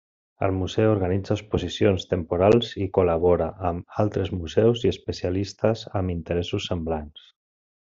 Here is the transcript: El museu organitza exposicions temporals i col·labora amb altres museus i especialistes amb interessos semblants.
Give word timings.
El 0.45 0.53
museu 0.59 0.93
organitza 0.93 1.33
exposicions 1.39 2.07
temporals 2.15 2.73
i 2.87 2.89
col·labora 2.99 3.51
amb 3.71 4.03
altres 4.07 4.35
museus 4.41 4.89
i 4.89 4.95
especialistes 4.97 5.89
amb 6.03 6.19
interessos 6.21 6.71
semblants. 6.75 7.33